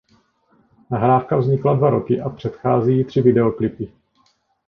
Nahrávka 0.91 1.35
vznikala 1.37 1.75
dva 1.75 1.89
roky 1.89 2.21
a 2.21 2.29
předchází 2.29 2.97
jí 2.97 3.03
tři 3.03 3.21
videoklipy. 3.21 3.93